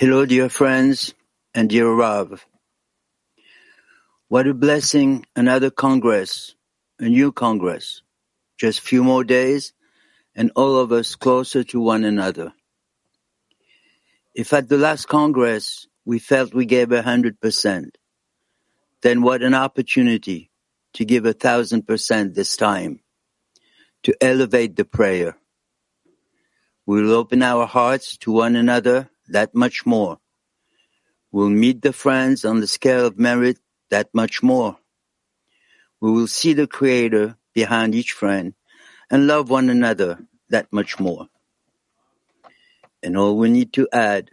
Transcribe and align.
Hello, 0.00 0.24
dear 0.24 0.48
friends 0.48 1.12
and 1.52 1.68
dear 1.68 1.90
Rav. 1.90 2.46
What 4.28 4.46
a 4.46 4.54
blessing, 4.54 5.26
another 5.34 5.70
Congress, 5.70 6.54
a 7.00 7.08
new 7.08 7.32
Congress. 7.32 8.02
Just 8.56 8.80
few 8.80 9.02
more 9.02 9.24
days 9.24 9.72
and 10.36 10.52
all 10.54 10.76
of 10.76 10.92
us 10.92 11.16
closer 11.16 11.64
to 11.64 11.80
one 11.80 12.04
another. 12.04 12.52
If 14.36 14.52
at 14.52 14.68
the 14.68 14.78
last 14.78 15.08
Congress 15.08 15.88
we 16.04 16.20
felt 16.20 16.54
we 16.54 16.64
gave 16.64 16.92
a 16.92 17.02
hundred 17.02 17.40
percent, 17.40 17.98
then 19.02 19.20
what 19.20 19.42
an 19.42 19.54
opportunity 19.54 20.52
to 20.92 21.04
give 21.04 21.26
a 21.26 21.32
thousand 21.32 21.88
percent 21.88 22.36
this 22.36 22.56
time, 22.56 23.00
to 24.04 24.14
elevate 24.20 24.76
the 24.76 24.84
prayer. 24.84 25.36
We 26.86 27.02
will 27.02 27.14
open 27.14 27.42
our 27.42 27.66
hearts 27.66 28.16
to 28.18 28.30
one 28.30 28.54
another 28.54 29.10
that 29.28 29.54
much 29.54 29.86
more. 29.86 30.18
We'll 31.30 31.50
meet 31.50 31.82
the 31.82 31.92
friends 31.92 32.44
on 32.44 32.60
the 32.60 32.66
scale 32.66 33.06
of 33.06 33.18
merit 33.18 33.58
that 33.90 34.08
much 34.14 34.42
more. 34.42 34.78
We 36.00 36.10
will 36.10 36.26
see 36.26 36.52
the 36.52 36.66
Creator 36.66 37.36
behind 37.54 37.94
each 37.94 38.12
friend 38.12 38.54
and 39.10 39.26
love 39.26 39.50
one 39.50 39.68
another 39.68 40.18
that 40.48 40.72
much 40.72 40.98
more. 40.98 41.28
And 43.02 43.16
all 43.16 43.36
we 43.36 43.50
need 43.50 43.72
to 43.74 43.88
add 43.92 44.30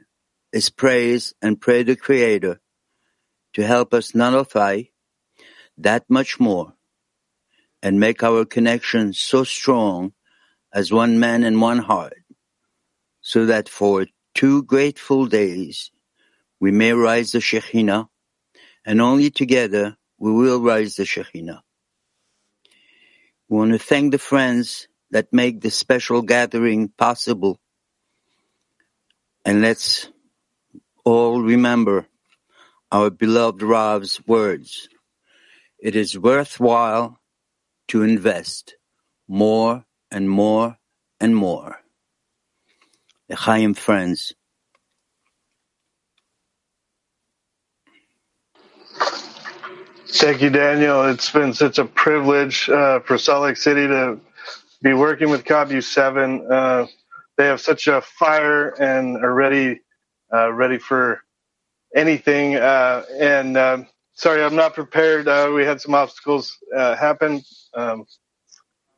is 0.52 0.70
praise 0.70 1.34
and 1.42 1.60
pray 1.60 1.84
the 1.84 1.96
Creator 1.96 2.60
to 3.54 3.66
help 3.66 3.94
us 3.94 4.16
nullify 4.16 4.84
that 5.78 6.06
much 6.10 6.40
more 6.40 6.74
and 7.82 8.00
make 8.00 8.24
our 8.24 8.46
connection 8.46 9.14
so 9.14 9.44
strong 9.44 10.14
as 10.74 10.92
one 10.92 11.20
man 11.20 11.44
and 11.44 11.62
one 11.62 11.80
heart 11.80 12.14
so 13.22 13.46
that 13.46 13.68
for 13.68 14.06
two 14.36 14.64
grateful 14.64 15.26
days 15.26 15.92
we 16.60 16.72
may 16.72 16.92
rise 16.94 17.32
the 17.32 17.40
Shekhinah 17.40 18.08
and 18.86 19.02
only 19.02 19.32
together 19.32 19.98
we 20.18 20.32
will 20.32 20.62
rise 20.62 20.96
the 20.96 21.04
Shekhinah. 21.04 21.62
We 23.50 23.58
want 23.58 23.72
to 23.72 23.80
thank 23.80 24.12
the 24.12 24.18
friends 24.18 24.88
that 25.12 25.32
make 25.32 25.62
this 25.62 25.76
special 25.76 26.22
gathering 26.22 26.90
possible. 26.90 27.60
And 29.46 29.62
let's 29.62 30.10
all 31.04 31.42
remember 31.42 32.08
our 32.92 33.10
beloved 33.10 33.62
Rav's 33.62 34.20
words. 34.28 34.90
It 35.80 35.96
is 35.96 36.18
worthwhile 36.18 37.20
to 37.90 38.04
invest 38.04 38.76
more 39.28 39.86
and 40.12 40.30
more 40.30 40.78
and 41.20 41.36
more. 41.36 41.85
L'chaim 43.30 43.74
friends. 43.74 44.34
Thank 50.08 50.42
you, 50.42 50.50
Daniel. 50.50 51.04
It's 51.10 51.32
been 51.32 51.54
such 51.54 51.78
a 51.80 51.86
privilege 51.86 52.70
uh, 52.70 53.00
for 53.02 53.18
Salt 53.18 53.44
Lake 53.44 53.58
City 53.58 53.88
to 53.88 54.20
be 54.82 54.94
working 54.94 55.30
with 55.30 55.44
ComU 55.44 55.84
Seven. 55.84 56.48
Uh, 56.50 56.88
they 57.38 57.46
have 57.48 57.60
such 57.60 57.88
a 57.88 58.02
fire 58.02 58.70
and 58.82 59.18
are 59.18 59.34
ready, 59.34 59.82
uh, 60.34 60.52
ready 60.54 60.78
for 60.78 61.22
anything. 61.96 62.56
Uh, 62.56 63.04
and 63.20 63.58
um, 63.58 63.88
sorry, 64.14 64.44
I'm 64.44 64.56
not 64.56 64.74
prepared. 64.76 65.28
Uh, 65.28 65.52
we 65.54 65.66
had 65.66 65.82
some 65.82 65.96
obstacles 65.96 66.58
uh, 66.76 66.96
happen, 66.96 67.42
um, 67.74 68.06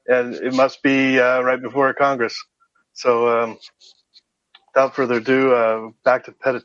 and 0.07 0.35
it 0.35 0.53
must 0.53 0.83
be 0.83 1.17
right 1.17 1.61
before 1.61 1.93
Congress. 1.93 2.37
So, 2.93 3.43
um, 3.43 3.57
without 4.77 4.95
further 4.95 5.15
ado, 5.15 5.53
uh, 5.53 5.89
back 6.05 6.25
to 6.25 6.31
Petah 6.33 6.63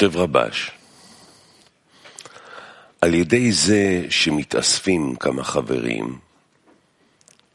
כותב 0.00 0.16
רבש, 0.16 0.70
על 3.00 3.14
ידי 3.14 3.52
זה 3.52 4.06
שמתאספים 4.10 5.16
כמה 5.16 5.44
חברים, 5.44 6.18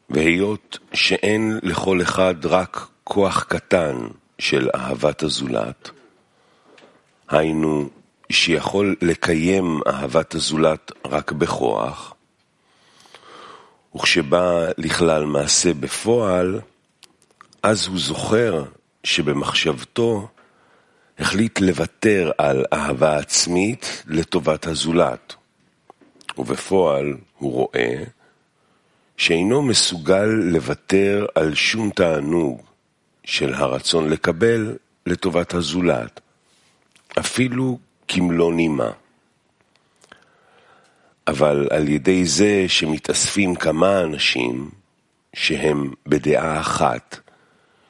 והיות 0.10 0.78
שאין 0.94 1.60
לכל 1.64 2.02
אחד 2.02 2.46
רק 2.46 2.88
כוח 3.04 3.44
קטן 3.44 4.08
של 4.40 4.70
אהבת 4.76 5.24
הזולת, 5.24 5.90
היינו 7.30 7.90
שיכול 8.32 8.96
לקיים 9.02 9.80
אהבת 9.88 10.36
הזולת 10.36 10.92
רק 11.06 11.32
בכוח, 11.32 12.14
וכשבא 13.96 14.66
לכלל 14.78 15.26
מעשה 15.26 15.74
בפועל, 15.74 16.60
אז 17.64 17.88
הוא 17.88 18.00
זוכר 18.00 18.64
שבמחשבתו 19.04 20.28
החליט 21.20 21.60
לוותר 21.60 22.32
על 22.38 22.66
אהבה 22.74 23.18
עצמית 23.18 24.04
לטובת 24.08 24.68
הזולת, 24.68 25.34
ובפועל 26.38 27.14
הוא 27.38 27.52
רואה 27.52 28.04
שאינו 29.18 29.62
מסוגל 29.62 30.26
לוותר 30.26 31.26
על 31.36 31.56
שום 31.56 31.90
תענוג 31.90 32.62
של 33.24 33.54
הרצון 33.54 34.10
לקבל 34.10 34.78
לטובת 35.06 35.54
הזולת, 35.54 36.22
אפילו 37.20 37.80
כמלוא 38.08 38.54
נימה. 38.54 38.92
אבל 41.28 41.68
על 41.72 41.90
ידי 41.90 42.26
זה 42.26 42.66
שמתאספים 42.68 43.56
כמה 43.56 44.02
אנשים 44.02 44.70
שהם 45.34 45.94
בדעה 46.08 46.60
אחת, 46.60 47.20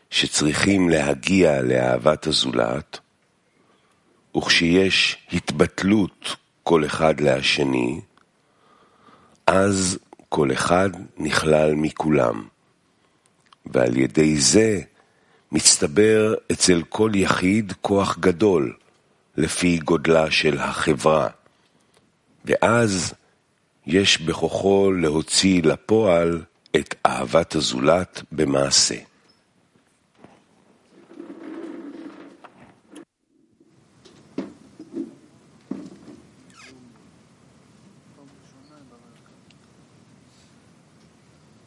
שצריכים 0.10 0.90
להגיע 0.90 1.62
לאהבת 1.62 2.28
הזולת, 2.28 3.00
וכשיש 4.38 5.18
התבטלות 5.34 6.36
כל 6.64 6.86
אחד 6.86 7.20
להשני, 7.20 8.02
אז 9.48 10.00
כל 10.30 10.52
אחד 10.52 10.90
נכלל 11.18 11.76
מכולם, 11.76 12.48
ועל 13.66 13.98
ידי 13.98 14.38
זה 14.38 14.82
מצטבר 15.52 16.34
אצל 16.52 16.82
כל 16.90 17.12
יחיד 17.14 17.74
כוח 17.82 18.18
גדול, 18.18 18.74
לפי 19.38 19.78
גודלה 19.78 20.32
של 20.32 20.60
החברה, 20.60 21.28
ואז 22.46 23.14
יש 23.88 24.22
בכוחו 24.22 24.92
להוציא 24.92 25.64
לפועל 25.64 26.42
את 26.76 26.96
אהבת 27.06 27.56
הזולת 27.56 28.22
במעשה. 28.32 28.96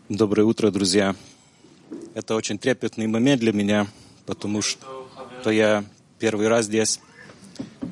Доброе 0.10 0.44
утро, 0.44 0.70
друзья. 0.72 1.16
Это 2.14 2.36
очень 2.36 2.58
трепетный 2.58 3.08
момент 3.08 3.42
для 3.42 3.54
меня, 3.54 3.88
потому 4.26 4.62
что 4.62 5.50
я 5.50 5.84
первый 6.20 6.48
раз 6.48 6.66
здесь 6.66 7.00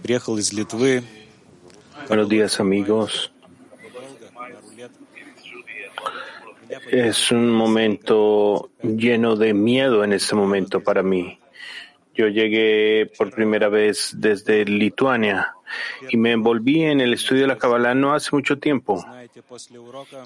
приехал 0.03 0.37
из 0.37 0.53
Литвы. 0.53 1.03
Buenos 2.07 2.29
días, 2.29 2.59
amigos. 2.59 3.31
Es 6.89 7.31
un 7.31 7.49
momento 7.49 8.69
lleno 8.83 9.35
de 9.35 9.53
miedo 9.53 10.03
en 10.03 10.13
este 10.13 10.35
momento 10.35 10.81
para 10.81 11.03
mí. 11.03 11.39
Yo 12.15 12.27
llegué 12.27 13.05
por 13.17 13.31
primera 13.31 13.69
vez 13.69 14.11
desde 14.13 14.65
Lituania 14.65 15.54
y 16.10 16.16
me 16.16 16.32
envolví 16.32 16.82
en 16.82 17.00
el 17.00 17.14
estudio 17.14 17.42
de 17.42 17.48
la 17.48 17.58
Kabbalah 17.58 17.94
no 17.94 18.14
hace 18.14 18.30
mucho 18.32 18.58
tiempo. 18.58 19.04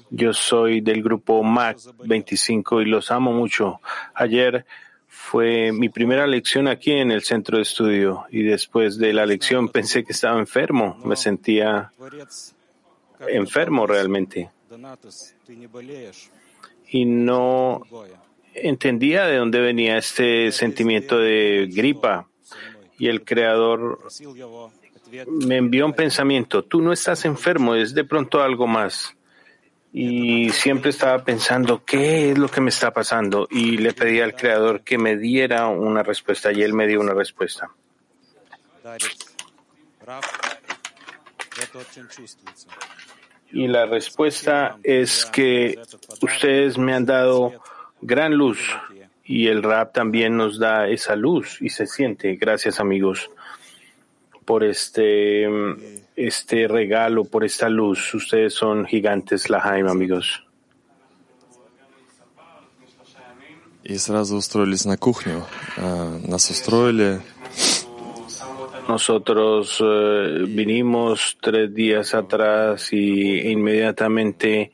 Yo 0.09 0.33
soy 0.33 0.81
del 0.81 1.03
grupo 1.03 1.43
MAC 1.43 1.77
25 2.03 2.81
y 2.81 2.85
los 2.85 3.11
amo 3.11 3.31
mucho. 3.31 3.81
Ayer 4.13 4.65
fue 5.07 5.71
mi 5.71 5.89
primera 5.89 6.25
lección 6.25 6.67
aquí 6.67 6.91
en 6.91 7.11
el 7.11 7.21
centro 7.21 7.57
de 7.57 7.63
estudio 7.63 8.25
y 8.29 8.43
después 8.43 8.97
de 8.97 9.13
la 9.13 9.25
lección 9.25 9.69
pensé 9.69 10.03
que 10.03 10.13
estaba 10.13 10.39
enfermo. 10.39 10.97
Me 11.03 11.15
sentía 11.15 11.91
enfermo 13.27 13.87
realmente. 13.87 14.49
Y 16.87 17.05
no 17.05 17.81
entendía 18.53 19.25
de 19.25 19.37
dónde 19.37 19.59
venía 19.59 19.97
este 19.97 20.51
sentimiento 20.51 21.17
de 21.19 21.69
gripa. 21.71 22.27
Y 22.97 23.07
el 23.07 23.23
creador 23.23 23.99
me 25.27 25.57
envió 25.57 25.85
un 25.85 25.93
pensamiento, 25.93 26.63
tú 26.63 26.81
no 26.81 26.93
estás 26.93 27.25
enfermo, 27.25 27.75
es 27.75 27.93
de 27.93 28.03
pronto 28.03 28.41
algo 28.41 28.67
más. 28.67 29.15
Y 29.93 30.49
siempre 30.51 30.91
estaba 30.91 31.23
pensando, 31.23 31.83
¿qué 31.83 32.31
es 32.31 32.37
lo 32.37 32.47
que 32.47 32.61
me 32.61 32.69
está 32.69 32.91
pasando? 32.91 33.47
Y 33.51 33.77
le 33.77 33.93
pedí 33.93 34.21
al 34.21 34.35
Creador 34.35 34.81
que 34.81 34.97
me 34.97 35.17
diera 35.17 35.67
una 35.67 36.01
respuesta 36.01 36.51
y 36.53 36.61
él 36.61 36.73
me 36.73 36.87
dio 36.87 37.01
una 37.01 37.13
respuesta. 37.13 37.69
Y 43.51 43.67
la 43.67 43.85
respuesta 43.85 44.77
es 44.81 45.25
que 45.25 45.77
ustedes 46.21 46.77
me 46.77 46.93
han 46.93 47.05
dado 47.05 47.51
gran 47.99 48.33
luz 48.33 48.59
y 49.25 49.47
el 49.47 49.61
rap 49.61 49.93
también 49.93 50.37
nos 50.37 50.57
da 50.57 50.87
esa 50.87 51.17
luz 51.17 51.61
y 51.61 51.67
se 51.67 51.85
siente. 51.85 52.37
Gracias 52.37 52.79
amigos 52.79 53.29
por 54.44 54.64
este, 54.64 55.46
este 56.14 56.68
regalo, 56.68 57.24
por 57.24 57.44
esta 57.44 57.68
luz. 57.68 58.14
Ustedes 58.14 58.54
son 58.54 58.86
gigantes, 58.86 59.50
Lahaim, 59.50 59.88
amigos. 59.88 60.42
И 63.88 63.98
сразу 63.98 64.36
устроились 64.36 64.84
на 64.84 64.96
кухню. 64.96 65.44
Нас 66.26 66.50
устроили. 66.50 67.20
Nosotros 68.88 69.80
uh, 69.80 70.46
vinimos 70.46 71.36
tres 71.40 71.74
días 71.74 72.14
atrás 72.14 72.92
y 72.92 73.48
inmediatamente 73.50 74.70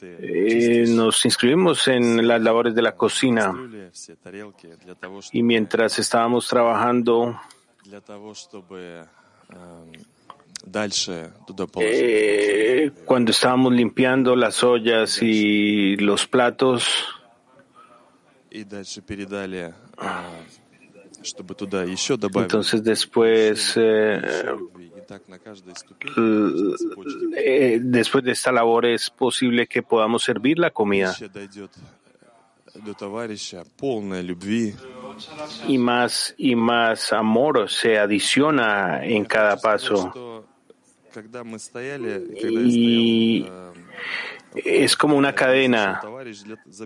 eh, 0.00 0.84
nos 0.88 1.24
inscribimos 1.24 1.86
en 1.86 2.26
las 2.26 2.42
labores 2.42 2.74
de 2.74 2.82
la 2.82 2.96
cocina. 2.96 3.54
Y 5.32 5.42
mientras 5.44 6.00
estábamos 6.00 6.48
trabajando, 6.48 7.40
eh, 11.77 12.91
cuando 13.05 13.31
estábamos 13.31 13.73
limpiando 13.73 14.35
las 14.35 14.63
ollas 14.63 15.21
y 15.21 15.95
los 15.97 16.27
platos, 16.27 17.05
entonces 22.43 22.83
después, 22.83 23.73
eh, 23.77 24.21
eh, 27.35 27.79
después 27.81 28.23
de 28.23 28.31
esta 28.31 28.51
labor 28.51 28.85
es 28.85 29.09
posible 29.09 29.67
que 29.67 29.83
podamos 29.83 30.23
servir 30.23 30.59
la 30.59 30.71
comida. 30.71 31.15
Y 35.67 35.77
más 35.77 36.33
y 36.37 36.55
más 36.55 37.13
amor 37.13 37.69
se 37.69 37.97
adiciona 37.97 39.03
en 39.05 39.25
cada 39.25 39.57
paso. 39.57 40.45
Y 42.65 43.45
es 44.55 44.95
como 44.95 45.15
una 45.15 45.33
cadena 45.33 46.01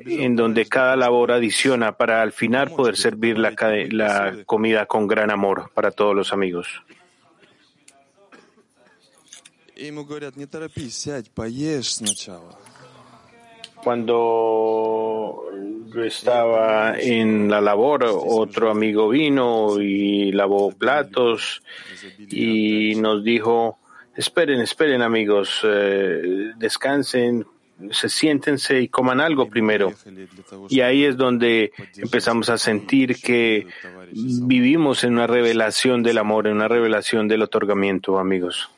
en 0.06 0.36
donde 0.36 0.66
cada 0.66 0.96
labor 0.96 1.32
adiciona 1.32 1.96
para 1.96 2.22
al 2.22 2.32
final 2.32 2.72
poder 2.72 2.98
servir 2.98 3.38
la, 3.38 4.44
comida 4.46 4.86
con 4.86 5.08
gran 5.08 5.32
amor 5.32 5.72
para 5.74 5.92
todos 5.92 6.16
los 6.16 6.34
amigos. 6.34 6.68
Cuando 13.84 15.44
yo 15.94 16.04
estaba 16.04 16.98
en 16.98 17.50
la 17.50 17.62
labor, 17.62 18.06
otro 18.06 18.72
amigo 18.72 19.10
vino 19.10 19.80
y 19.82 20.32
lavó 20.32 20.72
platos 20.72 21.62
y 22.30 22.96
nos 22.96 23.24
dijo, 23.24 23.80
esperen, 24.16 24.62
esperen 24.62 25.02
amigos, 25.02 25.62
eh, 25.64 26.54
descansen, 26.58 27.46
se 27.92 28.10
siéntense 28.10 28.80
y 28.82 28.88
coman 28.88 29.20
algo 29.20 29.50
primero. 29.50 29.94
Y 30.70 30.82
ahí 30.82 31.04
es 31.04 31.18
donde 31.18 31.74
empezamos 31.98 32.50
a 32.50 32.58
sentir 32.58 33.22
que 33.22 33.68
vivimos 34.12 35.04
en 35.04 35.14
una 35.14 35.28
revelación 35.28 36.04
del 36.04 36.18
amor, 36.18 36.48
en 36.48 36.54
una 36.54 36.68
revelación 36.68 37.28
del 37.28 37.42
otorgamiento, 37.42 38.18
amigos 38.18 38.70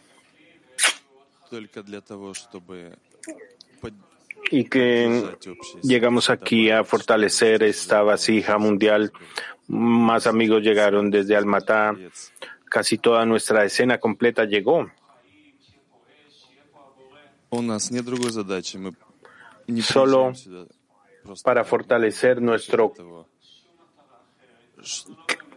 y 4.51 4.65
que 4.65 5.35
llegamos 5.81 6.29
aquí 6.29 6.69
a 6.71 6.83
fortalecer 6.83 7.63
esta 7.63 8.01
vasija 8.01 8.57
mundial. 8.57 9.11
Más 9.67 10.27
amigos 10.27 10.61
llegaron 10.61 11.09
desde 11.09 11.35
Almatá. 11.35 11.95
Casi 12.65 12.97
toda 12.97 13.25
nuestra 13.25 13.63
escena 13.65 13.99
completa 13.99 14.45
llegó. 14.45 14.89
Solo 19.81 20.33
para 21.43 21.63
fortalecer 21.63 22.41
nuestro 22.41 22.93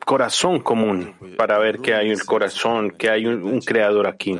corazón 0.09 0.61
común, 0.61 1.13
para 1.37 1.59
ver 1.59 1.81
que 1.81 1.93
hay 1.93 2.11
un 2.11 2.19
corazón, 2.21 2.93
que 2.93 3.11
hay 3.11 3.27
un, 3.27 3.61
creador 3.61 4.07
aquí, 4.07 4.39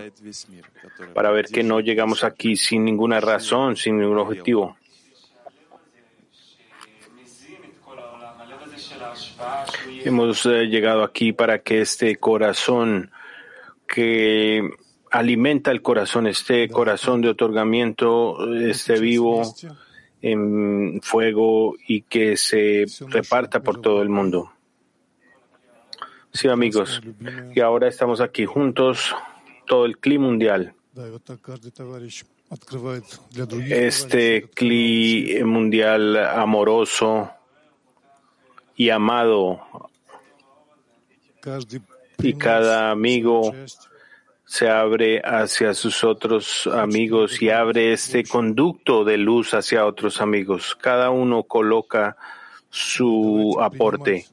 para 1.13 1.31
ver 1.31 1.45
que 1.49 1.63
no 1.63 1.81
llegamos 1.81 2.25
aquí 2.25 2.57
sin 2.57 2.87
ninguna 2.87 3.21
razón, 3.21 3.77
sin 3.77 3.99
ningún 3.99 4.17
objetivo. 4.17 4.79
Hemos 10.07 10.47
eh, 10.47 10.69
llegado 10.69 11.05
aquí 11.05 11.35
para 11.35 11.59
que 11.59 11.83
este 11.83 12.17
corazón 12.17 13.11
que 13.87 14.71
alimenta 15.11 15.71
el 15.71 15.83
corazón, 15.83 16.29
este 16.29 16.67
corazón 16.71 17.21
de 17.21 17.29
otorgamiento 17.29 18.55
eh, 18.55 18.71
esté 18.71 18.99
vivo 18.99 19.43
en 20.23 21.03
fuego 21.03 21.75
y 21.87 22.01
que 22.03 22.39
se 22.39 22.87
reparta 23.11 23.61
por 23.61 23.83
todo 23.83 24.01
el 24.01 24.09
mundo. 24.09 24.53
Sí, 26.39 26.47
amigos, 26.47 27.01
y 27.53 27.59
ahora 27.59 27.89
estamos 27.89 28.21
aquí 28.21 28.47
juntos, 28.47 29.13
todo 29.67 29.87
el 29.87 29.99
clima 29.99 30.27
mundial. 30.27 30.73
Este 33.69 34.49
clima 34.49 35.45
mundial 35.45 36.17
amoroso 36.17 37.29
y 38.77 38.91
amado, 38.91 39.61
y 42.19 42.35
cada 42.35 42.93
amigo 42.93 43.53
se 44.45 44.71
abre 44.71 45.21
hacia 45.25 45.75
sus 45.75 46.05
otros 46.05 46.69
amigos 46.69 47.43
y 47.43 47.51
abre 47.51 47.93
este 47.93 48.23
conducto 48.23 49.03
de 49.03 49.17
luz 49.17 49.55
hacia 49.55 49.85
otros 49.85 50.21
amigos. 50.21 50.77
Cada 50.81 51.11
uno 51.11 51.43
coloca 51.43 52.17
su 52.71 53.59
aporte 53.61 54.29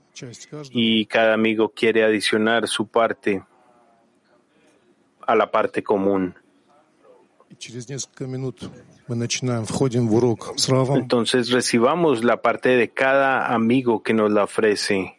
y 0.72 1.06
cada 1.06 1.34
amigo 1.34 1.70
quiere 1.70 2.04
adicionar 2.04 2.68
su 2.68 2.88
parte 2.88 3.44
a 5.26 5.36
la 5.36 5.50
parte 5.50 5.84
común. 5.84 6.36
Entonces 10.96 11.52
recibamos 11.52 12.24
la 12.24 12.42
parte 12.42 12.70
de 12.70 12.90
cada 12.90 13.54
amigo 13.54 14.04
que 14.04 14.14
nos 14.14 14.32
la 14.32 14.44
ofrece. 14.44 15.16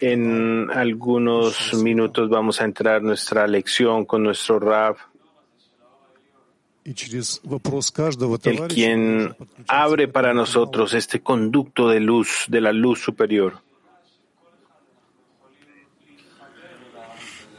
En 0.00 0.70
algunos 0.70 1.74
minutos 1.74 2.28
vamos 2.28 2.60
a 2.60 2.64
entrar 2.64 3.02
nuestra 3.02 3.46
lección 3.46 4.04
con 4.04 4.22
nuestro 4.22 4.60
Rab 4.60 4.96
el 8.44 8.68
quien 8.68 9.34
abre 9.68 10.08
para 10.08 10.34
nosotros 10.34 10.94
este 10.94 11.20
conducto 11.20 11.88
de 11.88 12.00
luz, 12.00 12.46
de 12.48 12.60
la 12.60 12.72
luz 12.72 13.00
superior. 13.00 13.58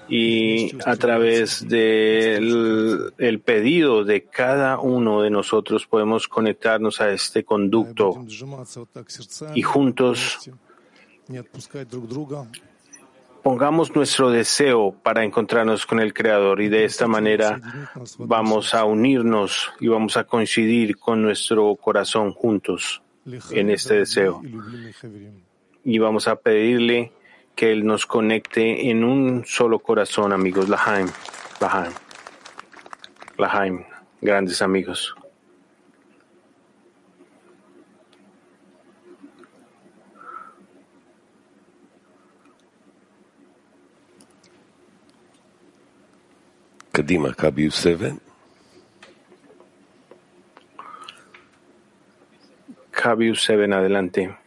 Y 0.10 0.76
a 0.86 0.98
través 0.98 1.66
del 1.70 3.42
pedido 3.46 4.04
de 4.04 4.26
cada 4.26 4.78
uno 4.80 5.22
de 5.22 5.30
nosotros 5.30 5.88
podemos 5.88 6.28
conectarnos 6.28 7.00
a 7.00 7.12
este 7.12 7.46
conducto 7.46 8.26
y 9.56 9.62
juntos 9.62 10.40
Pongamos 13.44 13.96
nuestro 13.96 14.30
deseo 14.30 14.96
para 15.04 15.24
encontrarnos 15.24 15.86
con 15.86 16.00
el 16.00 16.14
Creador 16.14 16.62
y 16.62 16.70
de 16.70 16.86
esta 16.86 17.08
manera 17.08 17.60
vamos 18.20 18.76
a 18.76 18.86
unirnos 18.86 19.72
y 19.80 19.88
vamos 19.88 20.16
a 20.18 20.26
coincidir 20.26 20.98
con 20.98 21.24
nuestro 21.24 21.76
corazón 21.76 22.34
juntos 22.34 23.02
en 23.52 23.72
este 23.72 23.96
deseo. 23.96 24.42
Y 25.84 25.98
vamos 25.98 26.28
a 26.28 26.36
pedirle 26.36 27.12
que 27.56 27.72
Él 27.72 27.86
nos 27.86 28.06
conecte 28.06 28.90
en 28.90 29.04
un 29.04 29.44
solo 29.46 29.80
corazón, 29.80 30.34
amigos. 30.34 30.70
Lahaim, 30.70 31.08
Lahaim, 31.60 31.94
Lahaim, 33.38 33.84
grandes 34.22 34.62
amigos. 34.62 35.16
Kadima, 46.94 47.34
Kabi 47.36 47.72
7. 47.72 48.20
Kabi 52.92 53.36
7, 53.36 53.74
adelante. 53.74 54.38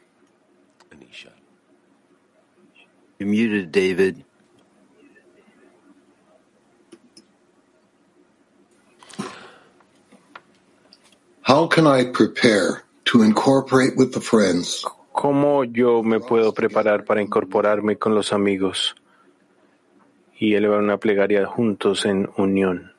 You're 3.19 3.29
muted, 3.29 3.73
David. 3.73 4.25
How 11.43 11.67
can 11.67 11.87
I 11.87 12.05
prepare 12.05 12.85
to 13.07 13.23
incorporate 13.23 13.97
with 13.97 14.13
the 14.13 14.21
friends? 14.21 14.85
¿Cómo 15.15 15.65
yo 15.65 16.03
me 16.03 16.19
puedo 16.19 16.53
preparar 16.53 17.05
para 17.05 17.23
incorporarme 17.23 17.97
con 17.97 18.15
los 18.15 18.33
amigos? 18.33 18.95
Y 20.39 20.55
elevar 20.55 20.81
una 20.81 20.99
plegaria 20.99 21.47
juntos 21.47 22.05
en 22.07 22.31
unión? 22.37 22.93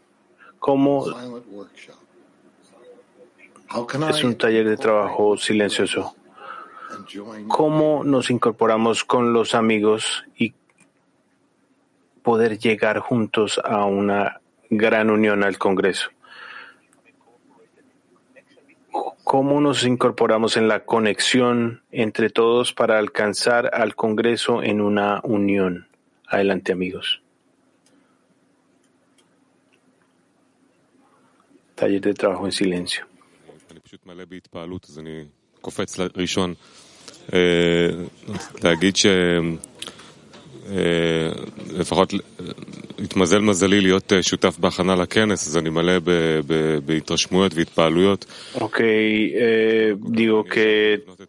¿Cómo 0.60 1.06
es 4.10 4.24
un 4.24 4.36
taller 4.36 4.68
de 4.68 4.78
trabajo 4.78 5.38
silencioso? 5.38 6.16
¿Cómo 7.48 8.04
nos 8.04 8.30
incorporamos 8.30 9.04
con 9.04 9.34
los 9.34 9.54
amigos 9.54 10.24
y 10.38 10.54
poder 12.24 12.58
llegar 12.58 13.00
juntos 13.00 13.62
a 13.64 13.86
una 13.86 14.42
gran 14.70 15.10
unión 15.10 15.44
al 15.44 15.58
Congreso? 15.58 16.10
¿Cómo 19.24 19.60
nos 19.60 19.84
incorporamos 19.84 20.56
en 20.56 20.68
la 20.68 20.86
conexión 20.86 21.82
entre 21.92 22.30
todos 22.30 22.74
para 22.74 22.98
alcanzar 23.00 23.72
al 23.74 23.96
Congreso 23.96 24.64
en 24.64 24.82
una 24.82 25.20
unión? 25.24 25.88
Adelante, 26.28 26.72
amigos. 26.72 27.25
Taller 31.77 32.01
de 32.01 32.13
trabajo 32.15 32.47
en 32.47 32.51
silencio. 32.51 33.05
אני 33.71 33.81
פשוט 33.81 34.07
מלא 34.07 34.25
בהתפעלות, 34.31 34.87
אז 34.89 34.99
אני 34.99 35.25
קופץ 35.61 35.97
ראשון. 36.17 36.55
אה, 37.33 37.89
להגיד 38.65 38.97
ש... 38.97 39.07
אה, 40.71 41.31
לפחות 41.79 42.15
אה, 42.15 42.19
התמזל 43.05 43.39
מזלי 43.39 43.81
להיות 43.81 44.13
אה, 44.13 44.23
שותף 44.23 44.59
בהכנה 44.59 44.95
לכנס, 44.97 45.49
אז 45.49 45.57
אני 45.57 45.71
מלא 45.71 45.99
ב- 45.99 46.41
ב- 46.47 46.79
בהתרשמויות 46.85 47.55
והתפעלויות. 47.55 48.27
Ok, 48.55 48.79
eh, 48.81 49.97
digo 50.05 50.45
que 50.45 50.99
לבנות 51.09 51.21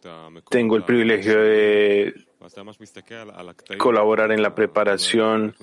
colaborar 3.79 4.31
en 4.33 4.43
la 4.43 4.55
preparación 4.55 5.55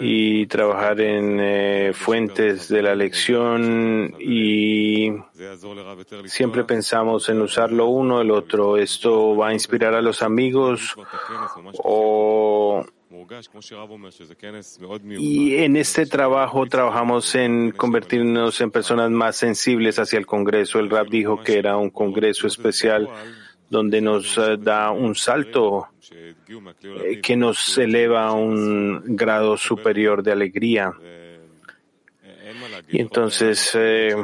y 0.00 0.46
trabajar 0.46 1.00
en 1.00 1.92
fuentes 1.94 2.68
de 2.68 2.82
la 2.82 2.94
lección 2.94 4.14
y 4.18 5.10
siempre 6.26 6.64
pensamos 6.64 7.28
en 7.28 7.40
usar 7.42 7.72
lo 7.72 7.86
uno 7.86 8.20
el 8.20 8.30
otro. 8.30 8.76
Esto 8.76 9.36
va 9.36 9.48
a 9.48 9.52
inspirar 9.52 9.94
a 9.94 10.02
los 10.02 10.22
amigos 10.22 10.96
o 11.78 12.84
y 15.18 15.56
en 15.56 15.76
este 15.76 16.06
trabajo 16.06 16.66
trabajamos 16.66 17.34
en 17.34 17.72
convertirnos 17.72 18.60
en 18.60 18.70
personas 18.70 19.10
más 19.10 19.36
sensibles 19.36 19.98
hacia 19.98 20.18
el 20.18 20.26
Congreso. 20.26 20.78
El 20.78 20.90
Rab 20.90 21.08
dijo 21.08 21.42
que 21.42 21.58
era 21.58 21.76
un 21.76 21.90
Congreso 21.90 22.46
especial 22.46 23.08
donde 23.70 24.00
nos 24.00 24.38
eh, 24.38 24.56
da 24.58 24.90
un 24.90 25.14
salto 25.14 25.88
eh, 26.10 27.20
que 27.22 27.36
nos 27.36 27.76
eleva 27.78 28.28
a 28.28 28.32
un 28.32 29.16
grado 29.16 29.56
superior 29.56 30.22
de 30.22 30.32
alegría. 30.32 30.92
Y 32.88 33.00
entonces 33.00 33.70
eh, 33.74 34.14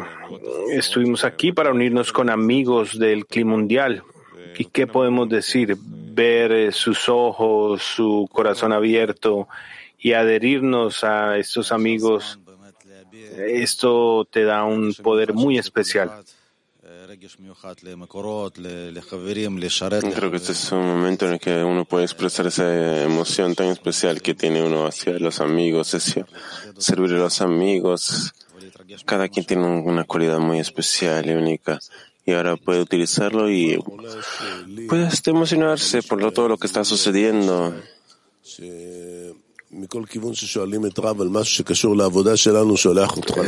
estuvimos 0.70 1.24
aquí 1.24 1.52
para 1.52 1.70
unirnos 1.70 2.12
con 2.12 2.30
amigos 2.30 2.98
del 2.98 3.26
clima 3.26 3.52
mundial. 3.52 4.02
¿Y 4.56 4.66
qué 4.66 4.86
podemos 4.86 5.28
decir? 5.28 5.76
Ver 5.78 6.72
sus 6.72 7.08
ojos, 7.08 7.82
su 7.82 8.28
corazón 8.32 8.72
abierto 8.72 9.48
y 9.98 10.12
adherirnos 10.12 11.02
a 11.02 11.38
estos 11.38 11.72
amigos, 11.72 12.38
esto 13.36 14.24
te 14.30 14.44
da 14.44 14.64
un 14.64 14.94
poder 14.94 15.34
muy 15.34 15.58
especial. 15.58 16.24
Creo 20.14 20.30
que 20.30 20.36
este 20.36 20.52
es 20.52 20.72
un 20.72 20.86
momento 20.86 21.26
en 21.26 21.34
el 21.34 21.40
que 21.40 21.62
uno 21.62 21.84
puede 21.84 22.04
expresar 22.04 22.46
esa 22.46 23.02
emoción 23.02 23.54
tan 23.54 23.68
especial 23.68 24.22
que 24.22 24.34
tiene 24.34 24.62
uno 24.62 24.86
hacia 24.86 25.18
los 25.18 25.40
amigos, 25.40 25.94
hacia 25.94 26.26
servir 26.78 27.14
a 27.14 27.18
los 27.18 27.40
amigos. 27.40 28.33
Cada 29.04 29.28
quien 29.28 29.46
tiene 29.46 29.66
una 29.66 30.04
cualidad 30.04 30.38
muy 30.38 30.59
especial 30.59 31.26
y 31.26 31.33
única 31.33 31.78
y 32.26 32.33
ahora 32.33 32.57
puede 32.57 32.80
utilizarlo 32.80 33.50
y 33.50 33.78
puede 34.88 35.09
emocionarse 35.26 36.02
por 36.02 36.33
todo 36.33 36.48
lo 36.48 36.59
que 36.59 36.66
está 36.66 36.85
sucediendo. 36.85 37.74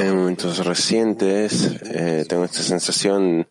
En 0.00 0.16
momentos 0.16 0.58
recientes 0.64 1.76
eh, 1.84 2.24
tengo 2.28 2.44
esta 2.44 2.62
sensación 2.62 3.46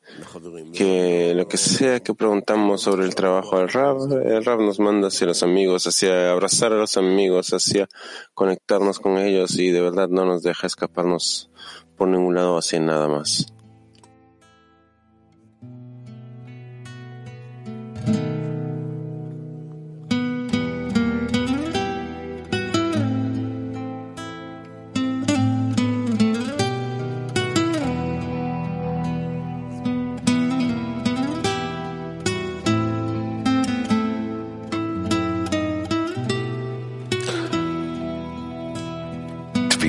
que 0.74 1.34
lo 1.34 1.48
que 1.48 1.56
sea 1.56 2.02
que 2.02 2.14
preguntamos 2.14 2.82
sobre 2.82 3.06
el 3.06 3.16
trabajo 3.16 3.60
del 3.60 3.70
Rab, 3.70 4.12
el 4.12 4.44
Rab 4.44 4.60
nos 4.60 4.80
manda 4.80 5.08
hacia 5.08 5.28
los 5.28 5.42
amigos, 5.42 5.88
hacia 5.88 6.32
abrazar 6.32 6.74
a 6.74 6.78
los 6.78 6.98
amigos, 6.98 7.54
hacia 7.54 7.88
conectarnos 8.34 9.00
con 9.00 9.18
ellos 9.18 9.58
y 9.58 9.72
de 9.72 9.80
verdad 9.80 10.10
no 10.10 10.26
nos 10.26 10.44
deja 10.44 10.68
escaparnos 10.68 11.50
por 11.96 12.10
ningún 12.10 12.36
lado 12.36 12.58
hacia 12.58 12.82
nada 12.82 13.08
más. 13.08 13.55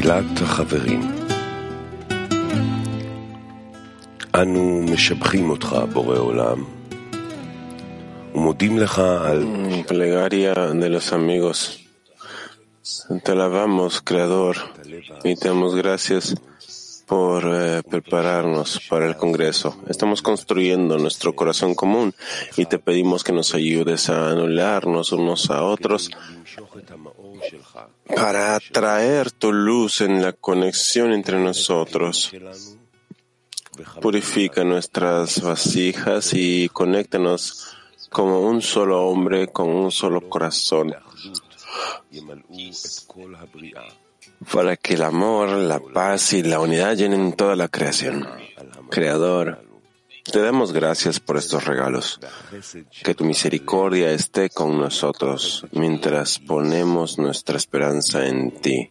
תפילת 0.07 0.43
החברים. 0.43 1.01
אנו 4.35 4.85
משבחים 4.93 5.51
אותך, 5.51 5.77
בורא 5.93 6.19
עולם, 6.19 6.65
ומודים 8.35 8.79
לך 8.79 8.99
על 8.99 9.43
Mm, 9.43 9.89
Plegaria 9.89 10.55
de 10.81 10.89
los 10.89 11.13
amigos. 11.13 11.59
Te 13.25 13.33
alabamos, 13.33 14.01
Creador, 14.01 14.57
y 15.25 15.35
te 15.35 15.49
damos 15.49 15.75
gracias 15.75 16.35
por 17.07 17.45
eh, 17.47 17.83
prepararnos 17.89 18.81
para 18.89 19.07
el 19.07 19.17
Congreso. 19.17 19.81
Estamos 19.89 20.23
construyendo 20.23 20.99
nuestro 20.99 21.35
corazón 21.35 21.75
común 21.75 22.13
y 22.57 22.67
te 22.67 22.79
pedimos 22.79 23.23
que 23.23 23.33
nos 23.33 23.55
ayudes 23.55 24.11
a 24.11 24.31
anularnos 24.31 25.13
unos 25.13 25.49
a 25.51 25.63
otros 25.63 26.11
para 28.15 28.57
atraer 28.57 29.31
tu 29.31 29.53
luz 29.53 30.01
en 30.01 30.21
la 30.21 30.33
conexión 30.33 31.13
entre 31.13 31.39
nosotros. 31.39 32.33
Purifica 34.01 34.65
nuestras 34.65 35.41
vasijas 35.43 36.33
y 36.35 36.69
conéctanos 36.71 37.77
como 38.11 38.41
un 38.41 38.63
solo 38.63 39.07
hombre 39.07 39.49
con 39.49 39.69
un 39.69 39.93
solo 39.93 40.29
corazón, 40.29 40.95
para 44.53 44.77
que 44.77 44.95
el 44.95 45.03
amor, 45.03 45.49
la 45.51 45.81
paz 45.81 46.33
y 46.33 46.43
la 46.43 46.61
unidad 46.61 46.97
llenen 46.97 47.33
toda 47.33 47.57
la 47.57 47.69
creación. 47.69 48.27
Creador, 48.91 49.67
te 50.31 50.41
damos 50.41 50.73
gracias 50.73 51.21
por 51.21 51.37
estos 51.37 51.65
regalos. 51.65 52.21
Que 53.05 53.15
tu 53.15 53.25
misericordia 53.25 54.11
esté 54.11 54.51
con 54.51 54.79
nosotros 54.79 55.67
mientras 55.73 56.39
ponemos 56.39 57.19
nuestra 57.19 57.57
esperanza 57.57 58.27
en 58.27 58.51
ti. 58.61 58.91